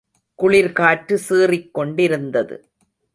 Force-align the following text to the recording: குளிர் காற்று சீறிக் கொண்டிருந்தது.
குளிர் 0.35 0.71
காற்று 0.71 1.17
சீறிக் 1.17 1.73
கொண்டிருந்தது. 1.73 2.57